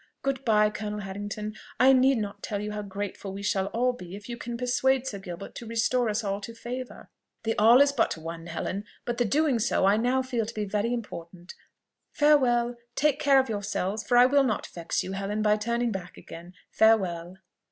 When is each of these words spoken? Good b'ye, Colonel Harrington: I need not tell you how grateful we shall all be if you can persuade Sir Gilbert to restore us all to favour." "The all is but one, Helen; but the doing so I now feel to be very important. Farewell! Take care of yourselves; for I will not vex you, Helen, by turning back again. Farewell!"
Good 0.23 0.43
b'ye, 0.43 0.71
Colonel 0.73 1.01
Harrington: 1.01 1.53
I 1.79 1.93
need 1.93 2.17
not 2.17 2.41
tell 2.41 2.59
you 2.59 2.71
how 2.71 2.81
grateful 2.81 3.33
we 3.33 3.43
shall 3.43 3.67
all 3.67 3.93
be 3.93 4.15
if 4.15 4.27
you 4.27 4.35
can 4.35 4.57
persuade 4.57 5.05
Sir 5.05 5.19
Gilbert 5.19 5.53
to 5.53 5.67
restore 5.67 6.09
us 6.09 6.23
all 6.23 6.41
to 6.41 6.55
favour." 6.55 7.11
"The 7.43 7.55
all 7.59 7.81
is 7.81 7.91
but 7.91 8.17
one, 8.17 8.47
Helen; 8.47 8.85
but 9.05 9.19
the 9.19 9.25
doing 9.25 9.59
so 9.59 9.85
I 9.85 9.97
now 9.97 10.23
feel 10.23 10.47
to 10.47 10.53
be 10.55 10.65
very 10.65 10.91
important. 10.91 11.53
Farewell! 12.13 12.77
Take 12.95 13.19
care 13.19 13.39
of 13.39 13.47
yourselves; 13.47 14.03
for 14.03 14.17
I 14.17 14.25
will 14.25 14.43
not 14.43 14.65
vex 14.65 15.03
you, 15.03 15.11
Helen, 15.11 15.43
by 15.43 15.55
turning 15.55 15.91
back 15.91 16.17
again. 16.17 16.55
Farewell!" 16.71 17.35